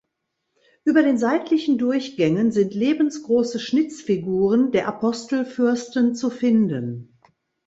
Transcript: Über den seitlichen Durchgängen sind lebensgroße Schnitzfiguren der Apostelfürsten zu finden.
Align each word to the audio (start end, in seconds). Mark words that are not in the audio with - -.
Über 0.83 1.03
den 1.03 1.19
seitlichen 1.19 1.77
Durchgängen 1.77 2.51
sind 2.51 2.73
lebensgroße 2.73 3.59
Schnitzfiguren 3.59 4.71
der 4.71 4.87
Apostelfürsten 4.87 6.15
zu 6.15 6.31
finden. 6.31 7.19